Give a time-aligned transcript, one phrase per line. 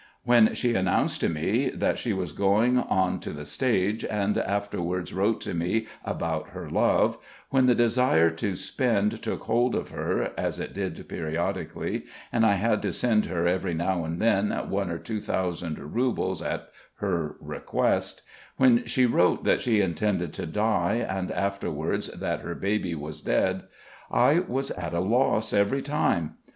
[0.23, 5.13] When she announced to me that she was going on to the stage and afterwards
[5.13, 7.19] wrote to me about her love;
[7.51, 12.53] when the desire to spend took hold of her, as it did periodically, and I
[12.53, 17.35] had to send her every now and then one or two thousand roubles at her
[17.39, 18.23] request;
[18.57, 23.65] when she wrote that she intended to die, and afterwards that her baby was dead,
[24.09, 26.37] I was at a loss every time.